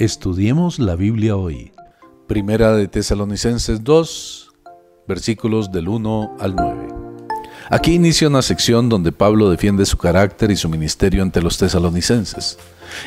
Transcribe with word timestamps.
Estudiemos 0.00 0.78
la 0.78 0.96
Biblia 0.96 1.36
hoy. 1.36 1.72
Primera 2.26 2.72
de 2.72 2.88
Tesalonicenses 2.88 3.84
2, 3.84 4.48
versículos 5.06 5.72
del 5.72 5.88
1 5.88 6.36
al 6.40 6.56
9. 6.56 6.88
Aquí 7.68 7.92
inicia 7.92 8.28
una 8.28 8.40
sección 8.40 8.88
donde 8.88 9.12
Pablo 9.12 9.50
defiende 9.50 9.84
su 9.84 9.98
carácter 9.98 10.50
y 10.50 10.56
su 10.56 10.70
ministerio 10.70 11.22
ante 11.22 11.42
los 11.42 11.58
tesalonicenses. 11.58 12.56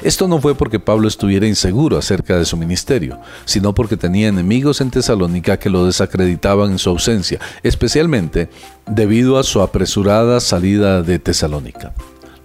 Esto 0.03 0.27
no 0.27 0.39
fue 0.39 0.53
porque 0.53 0.79
Pablo 0.79 1.07
estuviera 1.07 1.47
inseguro 1.47 1.97
acerca 1.97 2.37
de 2.37 2.45
su 2.45 2.57
ministerio, 2.57 3.19
sino 3.45 3.73
porque 3.73 3.97
tenía 3.97 4.27
enemigos 4.27 4.79
en 4.79 4.91
Tesalónica 4.91 5.57
que 5.57 5.71
lo 5.71 5.87
desacreditaban 5.87 6.73
en 6.73 6.77
su 6.77 6.91
ausencia, 6.91 7.39
especialmente 7.63 8.49
debido 8.85 9.39
a 9.39 9.43
su 9.43 9.61
apresurada 9.61 10.39
salida 10.39 11.01
de 11.01 11.17
Tesalónica. 11.17 11.95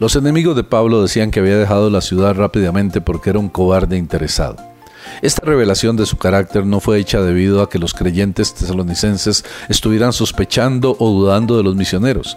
Los 0.01 0.15
enemigos 0.15 0.55
de 0.55 0.63
Pablo 0.63 1.03
decían 1.03 1.33
que 1.33 1.41
había 1.41 1.57
dejado 1.57 1.91
la 1.91 2.01
ciudad 2.01 2.37
rápidamente 2.37 3.01
porque 3.01 3.31
era 3.31 3.41
un 3.41 3.49
cobarde 3.49 3.97
interesado. 3.97 4.57
Esta 5.23 5.45
revelación 5.45 5.97
de 5.97 6.07
su 6.07 6.17
carácter 6.17 6.65
no 6.65 6.79
fue 6.79 6.99
hecha 6.99 7.21
debido 7.21 7.63
a 7.63 7.69
que 7.69 7.81
los 7.81 7.95
creyentes 7.95 8.55
tesalonicenses 8.55 9.45
estuvieran 9.69 10.13
sospechando 10.13 10.95
o 11.01 11.11
dudando 11.11 11.57
de 11.57 11.65
los 11.65 11.75
misioneros. 11.75 12.37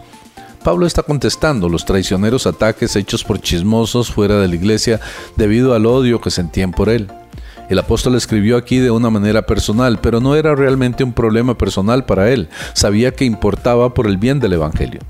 Pablo 0.63 0.87
está 0.87 1.03
contestando 1.03 1.69
los 1.69 1.85
traicioneros 1.85 2.47
ataques 2.47 2.95
hechos 2.95 3.23
por 3.23 3.39
chismosos 3.39 4.11
fuera 4.11 4.39
de 4.39 4.47
la 4.47 4.55
iglesia 4.55 4.99
debido 5.35 5.75
al 5.75 5.85
odio 5.85 6.19
que 6.19 6.31
sentían 6.31 6.71
por 6.71 6.89
él. 6.89 7.11
El 7.69 7.77
apóstol 7.77 8.15
escribió 8.15 8.57
aquí 8.57 8.79
de 8.79 8.89
una 8.89 9.11
manera 9.11 9.45
personal, 9.45 9.99
pero 10.01 10.19
no 10.19 10.35
era 10.35 10.55
realmente 10.55 11.03
un 11.03 11.13
problema 11.13 11.57
personal 11.59 12.05
para 12.05 12.31
él. 12.31 12.49
Sabía 12.73 13.13
que 13.13 13.25
importaba 13.25 13.93
por 13.93 14.07
el 14.07 14.17
bien 14.17 14.39
del 14.39 14.53
Evangelio. 14.53 15.01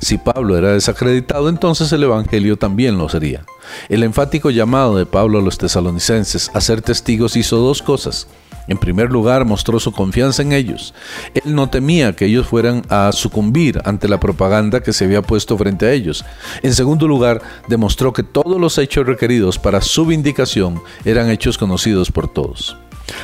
Si 0.00 0.18
Pablo 0.18 0.56
era 0.56 0.72
desacreditado, 0.72 1.48
entonces 1.48 1.92
el 1.92 2.02
Evangelio 2.02 2.56
también 2.56 2.98
lo 2.98 3.08
sería. 3.08 3.44
El 3.88 4.02
enfático 4.02 4.50
llamado 4.50 4.96
de 4.96 5.06
Pablo 5.06 5.38
a 5.38 5.42
los 5.42 5.58
tesalonicenses 5.58 6.50
a 6.54 6.60
ser 6.60 6.82
testigos 6.82 7.36
hizo 7.36 7.56
dos 7.56 7.82
cosas. 7.82 8.26
En 8.68 8.78
primer 8.78 9.10
lugar, 9.10 9.44
mostró 9.44 9.80
su 9.80 9.90
confianza 9.90 10.42
en 10.42 10.52
ellos. 10.52 10.94
Él 11.34 11.54
no 11.56 11.70
temía 11.70 12.14
que 12.14 12.26
ellos 12.26 12.46
fueran 12.46 12.82
a 12.88 13.10
sucumbir 13.12 13.80
ante 13.84 14.08
la 14.08 14.20
propaganda 14.20 14.80
que 14.80 14.92
se 14.92 15.06
había 15.06 15.22
puesto 15.22 15.58
frente 15.58 15.86
a 15.86 15.92
ellos. 15.92 16.24
En 16.62 16.74
segundo 16.74 17.08
lugar, 17.08 17.42
demostró 17.66 18.12
que 18.12 18.22
todos 18.22 18.60
los 18.60 18.78
hechos 18.78 19.06
requeridos 19.06 19.58
para 19.58 19.80
su 19.80 20.06
vindicación 20.06 20.80
eran 21.04 21.30
hechos 21.30 21.58
conocidos 21.58 22.12
por 22.12 22.32
todos. 22.32 22.76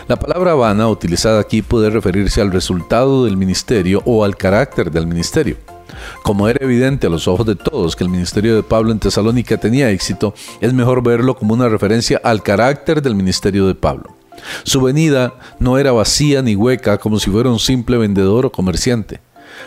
La 0.08 0.16
palabra 0.16 0.55
vana 0.55 0.88
utilizada 0.88 1.41
aquí 1.41 1.62
puede 1.62 1.91
referirse 1.91 2.41
al 2.41 2.50
resultado 2.50 3.25
del 3.25 3.36
ministerio 3.36 4.03
o 4.05 4.25
al 4.25 4.36
carácter 4.36 4.91
del 4.91 5.06
ministerio. 5.06 5.75
Como 6.22 6.48
era 6.48 6.64
evidente 6.64 7.06
a 7.06 7.11
los 7.11 7.28
ojos 7.28 7.47
de 7.47 7.56
todos 7.56 7.97
que 7.97 8.05
el 8.05 8.11
ministerio 8.11 8.55
de 8.56 8.62
Pablo 8.62 8.92
en 8.92 8.98
Tesalónica 8.98 9.56
tenía 9.56 9.91
éxito, 9.91 10.34
es 10.61 10.72
mejor 10.72 11.03
verlo 11.03 11.36
como 11.36 11.55
una 11.55 11.69
referencia 11.69 12.20
al 12.22 12.42
carácter 12.42 13.03
del 13.03 13.14
ministerio 13.14 13.66
de 13.66 13.75
Pablo. 13.75 14.16
Su 14.64 14.80
venida 14.83 15.34
no 15.58 15.78
era 15.78 15.92
vacía 15.92 16.42
ni 16.42 16.56
hueca 16.56 16.98
como 16.98 17.19
si 17.19 17.30
fuera 17.30 17.50
un 17.50 17.58
simple 17.58 17.97
vendedor 17.97 18.47
o 18.47 18.53
comerciante. 18.53 19.20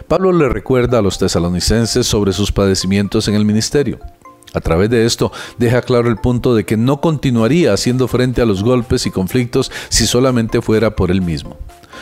Pablo 0.08 0.32
le 0.32 0.50
recuerda 0.50 1.00
a 1.00 1.02
los 1.02 1.18
tesalonicenses 1.18 2.06
sobre 2.06 2.34
sus 2.34 2.52
padecimientos 2.52 3.28
en 3.28 3.36
el 3.36 3.46
ministerio. 3.46 4.00
A 4.54 4.62
través 4.62 4.90
de 4.90 5.06
esto 5.06 5.32
deja 5.58 5.82
claro 5.82 6.10
el 6.10 6.18
punto 6.18 6.56
de 6.56 6.66
que 6.66 6.76
no 6.76 7.02
continuaría 7.02 7.74
haciendo 7.74 8.08
frente 8.08 8.42
a 8.42 8.46
los 8.46 8.64
golpes 8.64 9.06
y 9.06 9.12
conflictos 9.12 9.72
si 9.90 10.08
solamente 10.08 10.62
fuera 10.62 10.96
por 10.96 11.12
él 11.12 11.22
mismo. 11.22 11.58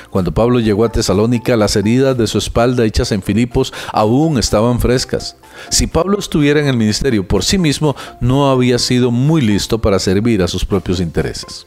Cuando 0.10 0.34
Pablo 0.34 0.60
llegó 0.60 0.86
a 0.86 0.92
Tesalónica, 0.92 1.56
las 1.56 1.76
heridas 1.76 2.18
de 2.18 2.28
su 2.28 2.38
espalda 2.38 2.86
hechas 2.86 3.12
en 3.12 3.22
Filipos 3.22 3.74
aún 3.92 4.38
estaban 4.38 4.80
frescas. 4.80 5.36
Si 5.70 5.88
Pablo 5.88 6.20
estuviera 6.20 6.60
en 6.60 6.68
el 6.68 6.78
ministerio 6.78 7.28
por 7.28 7.44
sí 7.44 7.58
mismo, 7.58 7.96
no 8.22 8.50
había 8.50 8.80
sido 8.80 9.12
muy 9.12 9.42
listo 9.42 9.80
para 9.80 10.00
servir 10.00 10.42
a 10.42 10.48
sus 10.48 10.66
propios 10.66 11.00
intereses. 11.00 11.66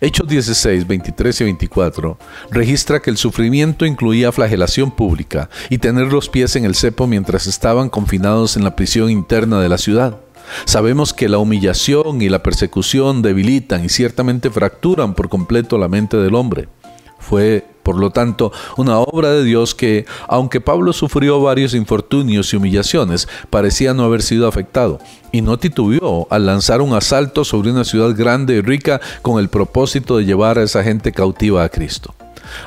Hechos 0.00 0.28
16, 0.28 0.86
23 0.86 1.40
y 1.40 1.44
24 1.44 2.18
registra 2.50 3.00
que 3.00 3.10
el 3.10 3.16
sufrimiento 3.16 3.86
incluía 3.86 4.32
flagelación 4.32 4.90
pública 4.90 5.48
y 5.70 5.78
tener 5.78 6.12
los 6.12 6.28
pies 6.28 6.56
en 6.56 6.64
el 6.64 6.74
cepo 6.74 7.06
mientras 7.06 7.46
estaban 7.46 7.88
confinados 7.88 8.56
en 8.56 8.64
la 8.64 8.76
prisión 8.76 9.10
interna 9.10 9.60
de 9.60 9.68
la 9.68 9.78
ciudad. 9.78 10.18
Sabemos 10.64 11.14
que 11.14 11.28
la 11.28 11.38
humillación 11.38 12.20
y 12.20 12.28
la 12.28 12.42
persecución 12.42 13.22
debilitan 13.22 13.84
y 13.84 13.88
ciertamente 13.88 14.50
fracturan 14.50 15.14
por 15.14 15.28
completo 15.28 15.78
la 15.78 15.88
mente 15.88 16.16
del 16.16 16.34
hombre. 16.34 16.68
Fue, 17.22 17.64
por 17.82 17.98
lo 17.98 18.10
tanto, 18.10 18.52
una 18.76 18.98
obra 18.98 19.30
de 19.30 19.44
Dios 19.44 19.74
que, 19.74 20.04
aunque 20.28 20.60
Pablo 20.60 20.92
sufrió 20.92 21.40
varios 21.40 21.72
infortunios 21.72 22.52
y 22.52 22.56
humillaciones, 22.56 23.28
parecía 23.48 23.94
no 23.94 24.04
haber 24.04 24.22
sido 24.22 24.48
afectado, 24.48 24.98
y 25.30 25.40
no 25.40 25.58
titubeó 25.58 26.26
al 26.30 26.46
lanzar 26.46 26.82
un 26.82 26.94
asalto 26.94 27.44
sobre 27.44 27.70
una 27.70 27.84
ciudad 27.84 28.14
grande 28.16 28.56
y 28.56 28.60
rica 28.60 29.00
con 29.22 29.38
el 29.38 29.48
propósito 29.48 30.16
de 30.16 30.24
llevar 30.24 30.58
a 30.58 30.64
esa 30.64 30.82
gente 30.82 31.12
cautiva 31.12 31.64
a 31.64 31.68
Cristo. 31.68 32.14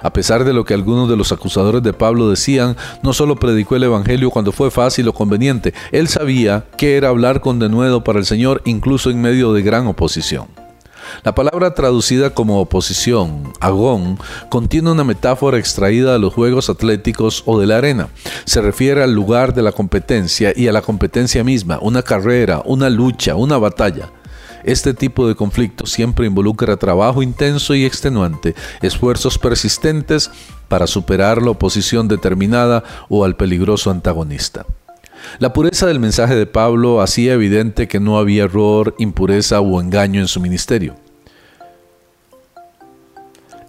A 0.02 0.14
pesar 0.14 0.46
de 0.46 0.54
lo 0.54 0.64
que 0.66 0.74
algunos 0.74 1.10
de 1.10 1.18
los 1.18 1.32
acusadores 1.32 1.84
de 1.84 1.94
Pablo 1.94 2.30
decían, 2.30 2.76
no 3.04 3.14
solo 3.14 3.36
predicó 3.36 3.76
el 3.76 3.84
Evangelio 3.84 4.32
cuando 4.32 4.52
fue 4.52 4.72
fácil 4.72 5.08
o 5.10 5.14
conveniente, 5.14 5.74
él 5.92 6.08
sabía 6.08 6.66
que 6.78 6.96
era 6.96 7.10
hablar 7.10 7.42
con 7.42 7.60
denuedo 7.60 8.04
para 8.04 8.20
el 8.20 8.26
Señor 8.26 8.62
incluso 8.66 9.10
en 9.10 9.22
medio 9.22 9.54
de 9.54 9.62
gran 9.62 9.86
oposición. 9.86 10.65
La 11.24 11.36
palabra 11.36 11.74
traducida 11.74 12.32
como 12.32 12.60
oposición, 12.60 13.54
agón, 13.60 14.18
contiene 14.50 14.92
una 14.92 15.04
metáfora 15.04 15.58
extraída 15.58 16.14
de 16.14 16.20
los 16.20 16.34
juegos 16.34 16.70
atléticos 16.70 17.44
o 17.46 17.60
de 17.60 17.68
la 17.68 17.78
arena. 17.78 18.10
Se 18.46 18.62
refiere 18.62 19.04
al 19.04 19.14
lugar 19.14 19.54
de 19.54 19.62
la 19.62 19.72
competencia 19.72 20.54
y 20.56 20.68
a 20.68 20.74
la 20.74 20.82
competencia 20.82 21.44
misma, 21.44 21.80
una 21.82 22.02
carrera, 22.02 22.62
una 22.66 22.90
lucha, 22.90 23.36
una 23.36 23.58
batalla. 23.58 24.10
Este 24.64 24.96
tipo 24.96 25.28
de 25.28 25.36
conflicto 25.36 25.86
siempre 25.86 26.26
involucra 26.26 26.78
trabajo 26.78 27.22
intenso 27.22 27.76
y 27.76 27.86
extenuante, 27.86 28.56
esfuerzos 28.82 29.38
persistentes 29.38 30.32
para 30.68 30.88
superar 30.88 31.42
la 31.42 31.52
oposición 31.52 32.08
determinada 32.08 32.84
o 33.08 33.26
al 33.26 33.36
peligroso 33.36 33.92
antagonista. 33.92 34.66
La 35.40 35.54
pureza 35.54 35.86
del 35.88 36.00
mensaje 36.00 36.36
de 36.36 36.46
Pablo 36.46 37.02
hacía 37.02 37.34
evidente 37.34 37.88
que 37.88 38.00
no 38.00 38.18
había 38.18 38.44
error, 38.44 38.96
impureza 39.00 39.62
o 39.62 39.82
engaño 39.82 40.22
en 40.22 40.28
su 40.28 40.40
ministerio. 40.40 40.96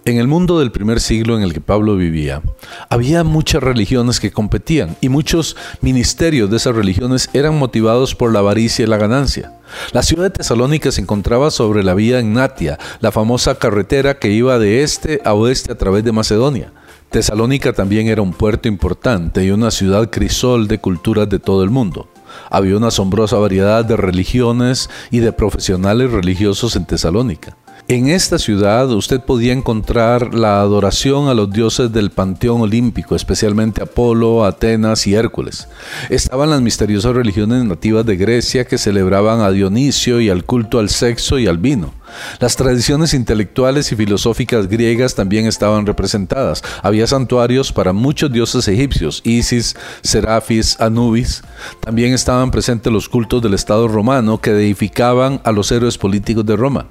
En 0.06 0.18
el 0.18 0.28
mundo 0.28 0.60
del 0.60 0.70
primer 0.70 1.00
siglo 1.00 1.36
en 1.36 1.42
el 1.42 1.52
que 1.52 1.60
Pablo 1.60 1.96
vivía, 1.96 2.40
había 2.88 3.24
muchas 3.24 3.60
religiones 3.60 4.20
que 4.20 4.30
competían 4.30 4.96
y 5.00 5.08
muchos 5.08 5.56
ministerios 5.80 6.48
de 6.48 6.58
esas 6.58 6.76
religiones 6.76 7.28
eran 7.32 7.58
motivados 7.58 8.14
por 8.14 8.32
la 8.32 8.38
avaricia 8.38 8.84
y 8.84 8.86
la 8.86 8.98
ganancia. 8.98 9.54
La 9.90 10.04
ciudad 10.04 10.22
de 10.22 10.30
Tesalónica 10.30 10.92
se 10.92 11.00
encontraba 11.00 11.50
sobre 11.50 11.82
la 11.82 11.94
vía 11.94 12.22
Natia, 12.22 12.78
la 13.00 13.10
famosa 13.10 13.56
carretera 13.56 14.20
que 14.20 14.30
iba 14.30 14.60
de 14.60 14.84
este 14.84 15.20
a 15.24 15.34
oeste 15.34 15.72
a 15.72 15.76
través 15.76 16.04
de 16.04 16.12
Macedonia. 16.12 16.72
Tesalónica 17.10 17.72
también 17.72 18.08
era 18.08 18.22
un 18.22 18.32
puerto 18.32 18.68
importante 18.68 19.44
y 19.44 19.50
una 19.50 19.70
ciudad 19.70 20.10
crisol 20.10 20.68
de 20.68 20.80
culturas 20.80 21.28
de 21.28 21.38
todo 21.38 21.62
el 21.62 21.70
mundo. 21.70 22.08
Había 22.50 22.76
una 22.76 22.88
asombrosa 22.88 23.36
variedad 23.38 23.84
de 23.84 23.96
religiones 23.96 24.90
y 25.10 25.20
de 25.20 25.32
profesionales 25.32 26.10
religiosos 26.10 26.76
en 26.76 26.84
Tesalónica. 26.84 27.56
En 27.88 28.08
esta 28.08 28.40
ciudad 28.40 28.90
usted 28.90 29.20
podía 29.20 29.52
encontrar 29.52 30.34
la 30.34 30.60
adoración 30.60 31.28
a 31.28 31.34
los 31.34 31.52
dioses 31.52 31.92
del 31.92 32.10
panteón 32.10 32.62
olímpico, 32.62 33.14
especialmente 33.14 33.80
Apolo, 33.80 34.44
Atenas 34.44 35.06
y 35.06 35.14
Hércules. 35.14 35.68
Estaban 36.10 36.50
las 36.50 36.60
misteriosas 36.60 37.14
religiones 37.14 37.64
nativas 37.64 38.04
de 38.04 38.16
Grecia 38.16 38.64
que 38.64 38.76
celebraban 38.76 39.40
a 39.40 39.52
Dionisio 39.52 40.20
y 40.20 40.30
al 40.30 40.44
culto 40.44 40.80
al 40.80 40.88
sexo 40.88 41.38
y 41.38 41.46
al 41.46 41.58
vino. 41.58 41.94
Las 42.40 42.56
tradiciones 42.56 43.14
intelectuales 43.14 43.90
y 43.92 43.96
filosóficas 43.96 44.68
griegas 44.68 45.14
también 45.14 45.46
estaban 45.46 45.86
representadas. 45.86 46.62
Había 46.82 47.06
santuarios 47.06 47.72
para 47.72 47.92
muchos 47.92 48.32
dioses 48.32 48.68
egipcios, 48.68 49.22
Isis, 49.24 49.76
Serafis, 50.02 50.80
Anubis. 50.80 51.42
También 51.80 52.12
estaban 52.12 52.50
presentes 52.50 52.92
los 52.92 53.08
cultos 53.08 53.42
del 53.42 53.54
Estado 53.54 53.88
romano 53.88 54.40
que 54.40 54.52
deificaban 54.52 55.40
a 55.44 55.52
los 55.52 55.72
héroes 55.72 55.98
políticos 55.98 56.44
de 56.46 56.56
Roma. 56.56 56.86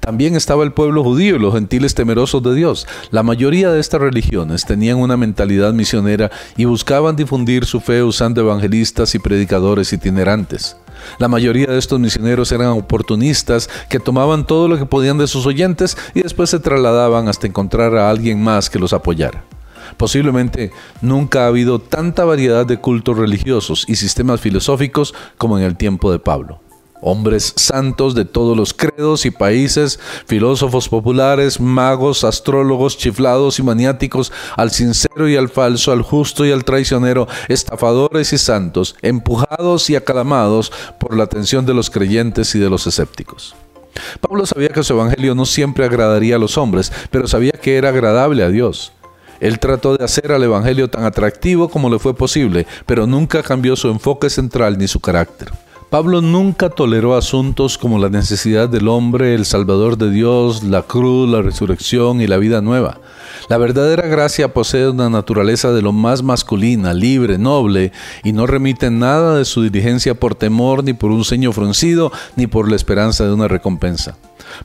También 0.00 0.34
estaba 0.34 0.64
el 0.64 0.72
pueblo 0.72 1.02
judío 1.04 1.36
y 1.36 1.38
los 1.38 1.54
gentiles 1.54 1.94
temerosos 1.94 2.42
de 2.42 2.54
Dios. 2.54 2.86
La 3.10 3.22
mayoría 3.22 3.70
de 3.70 3.80
estas 3.80 4.00
religiones 4.00 4.64
tenían 4.64 4.98
una 4.98 5.16
mentalidad 5.16 5.72
misionera 5.72 6.30
y 6.56 6.64
buscaban 6.64 7.16
difundir 7.16 7.64
su 7.64 7.80
fe 7.80 8.02
usando 8.02 8.40
evangelistas 8.40 9.14
y 9.14 9.18
predicadores 9.18 9.92
itinerantes. 9.92 10.76
La 11.18 11.28
mayoría 11.28 11.66
de 11.66 11.78
estos 11.78 12.00
misioneros 12.00 12.52
eran 12.52 12.68
oportunistas 12.68 13.68
que 13.88 14.00
tomaban 14.00 14.46
todo 14.46 14.68
lo 14.68 14.78
que 14.78 14.86
podían 14.86 15.18
de 15.18 15.26
sus 15.26 15.46
oyentes 15.46 15.96
y 16.14 16.22
después 16.22 16.50
se 16.50 16.60
trasladaban 16.60 17.28
hasta 17.28 17.46
encontrar 17.46 17.96
a 17.96 18.10
alguien 18.10 18.42
más 18.42 18.70
que 18.70 18.78
los 18.78 18.92
apoyara. 18.92 19.44
Posiblemente 19.96 20.70
nunca 21.00 21.44
ha 21.44 21.48
habido 21.48 21.78
tanta 21.78 22.24
variedad 22.24 22.64
de 22.64 22.78
cultos 22.78 23.18
religiosos 23.18 23.84
y 23.88 23.96
sistemas 23.96 24.40
filosóficos 24.40 25.14
como 25.36 25.58
en 25.58 25.64
el 25.64 25.76
tiempo 25.76 26.12
de 26.12 26.18
Pablo 26.18 26.60
hombres 27.00 27.52
santos 27.56 28.14
de 28.14 28.24
todos 28.24 28.56
los 28.56 28.74
credos 28.74 29.26
y 29.26 29.30
países, 29.30 29.98
filósofos 30.26 30.88
populares, 30.88 31.60
magos, 31.60 32.24
astrólogos, 32.24 32.96
chiflados 32.98 33.58
y 33.58 33.62
maniáticos, 33.62 34.32
al 34.56 34.70
sincero 34.70 35.28
y 35.28 35.36
al 35.36 35.48
falso, 35.48 35.92
al 35.92 36.02
justo 36.02 36.44
y 36.44 36.52
al 36.52 36.64
traicionero, 36.64 37.28
estafadores 37.48 38.32
y 38.32 38.38
santos, 38.38 38.96
empujados 39.02 39.90
y 39.90 39.96
acalamados 39.96 40.72
por 40.98 41.16
la 41.16 41.24
atención 41.24 41.66
de 41.66 41.74
los 41.74 41.90
creyentes 41.90 42.54
y 42.54 42.58
de 42.58 42.70
los 42.70 42.86
escépticos. 42.86 43.54
Pablo 44.20 44.46
sabía 44.46 44.68
que 44.68 44.84
su 44.84 44.92
evangelio 44.92 45.34
no 45.34 45.46
siempre 45.46 45.84
agradaría 45.84 46.36
a 46.36 46.38
los 46.38 46.56
hombres, 46.56 46.92
pero 47.10 47.26
sabía 47.26 47.52
que 47.52 47.76
era 47.76 47.88
agradable 47.88 48.42
a 48.44 48.48
Dios. 48.48 48.92
Él 49.40 49.58
trató 49.58 49.96
de 49.96 50.04
hacer 50.04 50.32
al 50.32 50.42
Evangelio 50.42 50.88
tan 50.88 51.04
atractivo 51.04 51.70
como 51.70 51.88
le 51.88 51.98
fue 51.98 52.14
posible, 52.14 52.66
pero 52.84 53.06
nunca 53.06 53.42
cambió 53.42 53.74
su 53.74 53.88
enfoque 53.88 54.28
central 54.28 54.76
ni 54.76 54.86
su 54.86 55.00
carácter. 55.00 55.50
Pablo 55.90 56.20
nunca 56.20 56.70
toleró 56.70 57.16
asuntos 57.16 57.76
como 57.76 57.98
la 57.98 58.08
necesidad 58.08 58.68
del 58.68 58.86
hombre, 58.86 59.34
el 59.34 59.44
Salvador 59.44 59.98
de 59.98 60.12
Dios, 60.12 60.62
la 60.62 60.82
cruz, 60.82 61.28
la 61.28 61.42
resurrección 61.42 62.20
y 62.20 62.28
la 62.28 62.36
vida 62.36 62.60
nueva. 62.60 63.00
La 63.48 63.58
verdadera 63.58 64.06
gracia 64.06 64.54
posee 64.54 64.88
una 64.88 65.10
naturaleza 65.10 65.72
de 65.72 65.82
lo 65.82 65.90
más 65.92 66.22
masculina, 66.22 66.94
libre, 66.94 67.38
noble, 67.38 67.90
y 68.22 68.30
no 68.30 68.46
remite 68.46 68.88
nada 68.88 69.36
de 69.36 69.44
su 69.44 69.62
diligencia 69.62 70.14
por 70.14 70.36
temor, 70.36 70.84
ni 70.84 70.92
por 70.92 71.10
un 71.10 71.24
ceño 71.24 71.50
fruncido, 71.50 72.12
ni 72.36 72.46
por 72.46 72.70
la 72.70 72.76
esperanza 72.76 73.24
de 73.24 73.32
una 73.32 73.48
recompensa. 73.48 74.16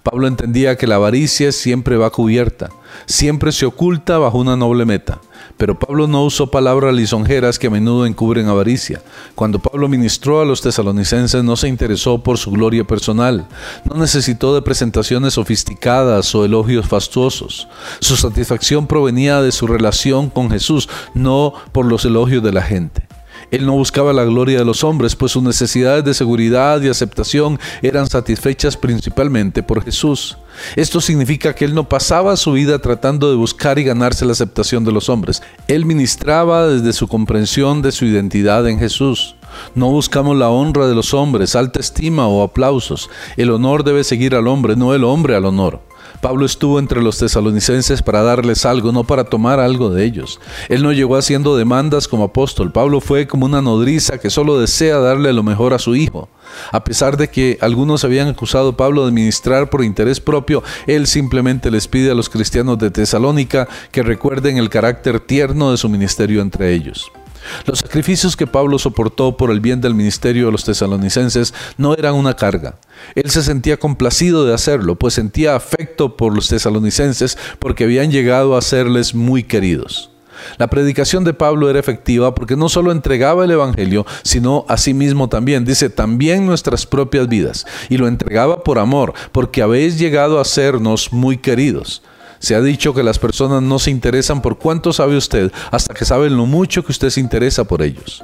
Pablo 0.03 0.27
entendía 0.27 0.77
que 0.77 0.85
la 0.85 0.95
avaricia 0.95 1.51
siempre 1.51 1.97
va 1.97 2.11
cubierta, 2.11 2.69
siempre 3.07 3.51
se 3.51 3.65
oculta 3.65 4.19
bajo 4.19 4.37
una 4.37 4.55
noble 4.55 4.85
meta. 4.85 5.19
Pero 5.57 5.79
Pablo 5.79 6.07
no 6.07 6.23
usó 6.23 6.47
palabras 6.47 6.93
lisonjeras 6.93 7.57
que 7.57 7.67
a 7.67 7.69
menudo 7.69 8.05
encubren 8.05 8.47
avaricia. 8.47 9.01
Cuando 9.35 9.59
Pablo 9.59 9.87
ministró 9.87 10.41
a 10.41 10.45
los 10.45 10.61
tesalonicenses 10.61 11.43
no 11.43 11.55
se 11.55 11.69
interesó 11.69 12.19
por 12.19 12.37
su 12.37 12.51
gloria 12.51 12.83
personal, 12.83 13.47
no 13.85 13.99
necesitó 13.99 14.53
de 14.53 14.61
presentaciones 14.61 15.35
sofisticadas 15.35 16.35
o 16.35 16.43
elogios 16.43 16.87
fastuosos. 16.87 17.67
Su 17.99 18.17
satisfacción 18.17 18.87
provenía 18.87 19.41
de 19.41 19.51
su 19.51 19.67
relación 19.67 20.29
con 20.29 20.51
Jesús, 20.51 20.89
no 21.13 21.53
por 21.71 21.85
los 21.85 22.03
elogios 22.03 22.43
de 22.43 22.51
la 22.51 22.61
gente. 22.61 23.07
Él 23.51 23.65
no 23.65 23.73
buscaba 23.73 24.13
la 24.13 24.23
gloria 24.23 24.59
de 24.59 24.65
los 24.65 24.83
hombres, 24.83 25.15
pues 25.15 25.31
sus 25.31 25.43
necesidades 25.43 26.03
de 26.03 26.13
seguridad 26.13 26.81
y 26.81 26.89
aceptación 26.89 27.59
eran 27.81 28.07
satisfechas 28.07 28.77
principalmente 28.77 29.63
por 29.63 29.83
Jesús. 29.83 30.37
Esto 30.75 31.01
significa 31.01 31.53
que 31.53 31.65
él 31.65 31.75
no 31.75 31.89
pasaba 31.89 32.37
su 32.37 32.53
vida 32.53 32.79
tratando 32.79 33.29
de 33.29 33.35
buscar 33.35 33.77
y 33.79 33.83
ganarse 33.83 34.25
la 34.25 34.31
aceptación 34.31 34.83
de 34.85 34.91
los 34.91 35.09
hombres. 35.09 35.41
Él 35.67 35.85
ministraba 35.85 36.67
desde 36.67 36.93
su 36.93 37.07
comprensión 37.07 37.81
de 37.81 37.91
su 37.91 38.05
identidad 38.05 38.67
en 38.67 38.79
Jesús. 38.79 39.35
No 39.73 39.89
buscamos 39.89 40.37
la 40.37 40.49
honra 40.49 40.87
de 40.87 40.95
los 40.95 41.13
hombres, 41.13 41.55
alta 41.55 41.79
estima 41.79 42.27
o 42.27 42.43
aplausos. 42.43 43.09
El 43.37 43.51
honor 43.51 43.83
debe 43.83 44.03
seguir 44.03 44.35
al 44.35 44.47
hombre, 44.47 44.75
no 44.75 44.93
el 44.93 45.03
hombre 45.03 45.35
al 45.35 45.45
honor. 45.45 45.81
Pablo 46.25 46.47
estuvo 46.47 46.79
entre 46.79 47.03
los 47.03 47.19
tesalonicenses 47.19 48.01
para 48.01 48.23
darles 48.23 48.65
algo, 48.65 48.91
no 48.91 49.03
para 49.03 49.25
tomar 49.25 49.59
algo 49.59 49.91
de 49.91 50.05
ellos. 50.05 50.39
Él 50.69 50.81
no 50.81 50.91
llegó 50.91 51.17
haciendo 51.17 51.55
demandas 51.55 52.07
como 52.07 52.23
apóstol. 52.23 52.71
Pablo 52.71 52.99
fue 52.99 53.27
como 53.27 53.45
una 53.45 53.61
nodriza 53.61 54.17
que 54.17 54.31
solo 54.31 54.59
desea 54.59 54.97
darle 54.97 55.33
lo 55.33 55.43
mejor 55.43 55.75
a 55.75 55.77
su 55.77 55.95
hijo. 55.95 56.27
A 56.71 56.83
pesar 56.83 57.15
de 57.15 57.27
que 57.27 57.59
algunos 57.61 58.03
habían 58.03 58.27
acusado 58.27 58.69
a 58.69 58.75
Pablo 58.75 59.05
de 59.05 59.11
ministrar 59.11 59.69
por 59.69 59.83
interés 59.83 60.19
propio, 60.19 60.63
él 60.87 61.05
simplemente 61.05 61.69
les 61.69 61.87
pide 61.87 62.09
a 62.09 62.15
los 62.15 62.27
cristianos 62.27 62.79
de 62.79 62.89
Tesalónica 62.89 63.67
que 63.91 64.01
recuerden 64.01 64.57
el 64.57 64.71
carácter 64.71 65.19
tierno 65.19 65.69
de 65.69 65.77
su 65.77 65.89
ministerio 65.89 66.41
entre 66.41 66.73
ellos. 66.73 67.11
Los 67.65 67.79
sacrificios 67.79 68.35
que 68.35 68.47
Pablo 68.47 68.79
soportó 68.79 69.37
por 69.37 69.51
el 69.51 69.59
bien 69.59 69.81
del 69.81 69.95
ministerio 69.95 70.47
de 70.47 70.51
los 70.51 70.63
tesalonicenses 70.63 71.53
no 71.77 71.93
eran 71.93 72.15
una 72.15 72.35
carga. 72.35 72.75
Él 73.15 73.29
se 73.29 73.43
sentía 73.43 73.77
complacido 73.77 74.45
de 74.45 74.53
hacerlo, 74.53 74.95
pues 74.95 75.13
sentía 75.13 75.55
afecto 75.55 76.17
por 76.17 76.33
los 76.33 76.47
tesalonicenses 76.47 77.37
porque 77.59 77.85
habían 77.85 78.11
llegado 78.11 78.57
a 78.57 78.61
serles 78.61 79.15
muy 79.15 79.43
queridos. 79.43 80.11
La 80.57 80.67
predicación 80.67 81.23
de 81.23 81.33
Pablo 81.33 81.69
era 81.69 81.79
efectiva 81.79 82.35
porque 82.35 82.55
no 82.55 82.69
solo 82.69 82.91
entregaba 82.91 83.45
el 83.45 83.51
Evangelio, 83.51 84.05
sino 84.23 84.65
a 84.67 84.77
sí 84.77 84.93
mismo 84.93 85.29
también. 85.29 85.65
Dice, 85.65 85.89
también 85.89 86.45
nuestras 86.45 86.85
propias 86.85 87.27
vidas. 87.27 87.65
Y 87.89 87.97
lo 87.97 88.07
entregaba 88.07 88.63
por 88.63 88.79
amor, 88.79 89.13
porque 89.31 89.61
habéis 89.61 89.97
llegado 89.97 90.39
a 90.39 90.45
sernos 90.45 91.11
muy 91.11 91.37
queridos. 91.37 92.01
Se 92.45 92.53
ha 92.53 92.61
dicho 92.61 92.93
que 92.93 93.01
las 93.01 93.17
personas 93.17 93.63
no 93.63 93.79
se 93.79 93.89
interesan 93.89 94.39
por 94.39 94.59
cuánto 94.59 94.93
sabe 94.93 95.17
usted 95.17 95.51
hasta 95.71 95.95
que 95.95 96.05
saben 96.05 96.37
lo 96.37 96.45
mucho 96.45 96.85
que 96.85 96.91
usted 96.91 97.09
se 97.09 97.19
interesa 97.19 97.63
por 97.63 97.81
ellos. 97.81 98.23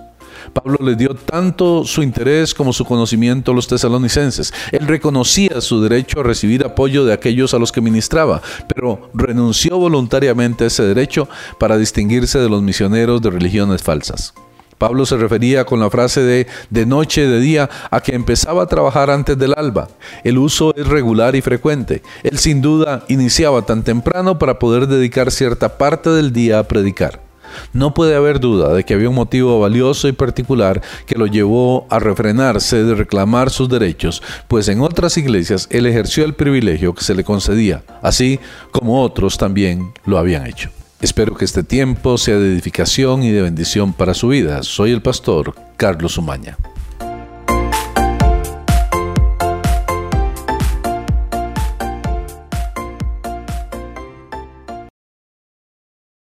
Pablo 0.54 0.78
le 0.80 0.96
dio 0.96 1.16
tanto 1.16 1.84
su 1.86 2.04
interés 2.04 2.54
como 2.54 2.72
su 2.72 2.86
conocimiento 2.86 3.52
a 3.52 3.56
los 3.56 3.66
tesalonicenses. 3.66 4.54
Él 4.72 4.86
reconocía 4.86 5.60
su 5.60 5.82
derecho 5.82 6.20
a 6.20 6.24
recibir 6.24 6.64
apoyo 6.64 7.04
de 7.04 7.14
aquellos 7.14 7.56
a 7.56 7.58
los 7.58 7.72
que 7.72 7.82
ministraba, 7.82 8.44
pero 8.68 9.10
renunció 9.16 9.80
voluntariamente 9.80 10.66
a 10.66 10.68
ese 10.68 10.84
derecho 10.84 11.28
para 11.60 11.80
distinguirse 11.80 12.38
de 12.38 12.50
los 12.50 12.62
misioneros 12.62 13.24
de 13.24 13.32
religiones 13.32 13.82
falsas. 13.82 14.36
Pablo 14.82 15.06
se 15.06 15.16
refería 15.16 15.64
con 15.64 15.80
la 15.80 15.92
frase 15.92 16.22
de 16.22 16.48
de 16.72 16.88
noche, 16.88 17.28
de 17.28 17.40
día, 17.40 17.70
a 17.92 18.02
que 18.02 18.16
empezaba 18.16 18.64
a 18.64 18.66
trabajar 18.66 19.12
antes 19.12 19.38
del 19.38 19.54
alba. 19.56 19.90
El 20.24 20.40
uso 20.40 20.74
es 20.76 20.88
regular 20.88 21.36
y 21.36 21.42
frecuente. 21.42 22.02
Él 22.24 22.40
sin 22.40 22.64
duda 22.64 23.04
iniciaba 23.08 23.62
tan 23.62 23.84
temprano 23.84 24.40
para 24.40 24.58
poder 24.58 24.88
dedicar 24.88 25.30
cierta 25.30 25.78
parte 25.78 26.10
del 26.10 26.34
día 26.34 26.58
a 26.58 26.64
predicar. 26.64 27.22
No 27.74 27.94
puede 27.94 28.16
haber 28.16 28.40
duda 28.40 28.74
de 28.74 28.84
que 28.84 28.96
había 28.96 29.10
un 29.10 29.14
motivo 29.14 29.60
valioso 29.60 30.08
y 30.08 30.14
particular 30.14 30.82
que 31.06 31.16
lo 31.16 31.28
llevó 31.28 31.86
a 31.92 32.00
refrenarse 32.00 32.84
de 32.84 32.96
reclamar 32.96 33.52
sus 33.52 33.70
derechos, 33.70 34.24
pues 34.48 34.68
en 34.68 34.82
otras 34.82 35.16
iglesias 35.16 35.68
él 35.70 35.86
ejerció 35.86 36.26
el 36.26 36.34
privilegio 36.34 36.96
que 36.96 37.04
se 37.04 37.14
le 37.14 37.24
concedía, 37.24 37.84
así 38.02 38.40
como 38.72 39.04
otros 39.04 39.38
también 39.38 39.92
lo 40.06 40.18
habían 40.18 40.48
hecho. 40.48 40.72
Espero 41.02 41.36
que 41.36 41.46
este 41.46 41.64
tiempo 41.64 42.20
sea 42.20 42.38
de 42.38 42.54
edificación 42.54 43.24
y 43.24 43.32
de 43.32 43.42
bendición 43.42 43.92
para 43.92 44.14
su 44.14 44.28
vida. 44.28 44.62
Soy 44.62 44.92
el 44.92 45.02
pastor 45.02 45.56
Carlos 45.76 46.20
Umaña. 46.20 46.58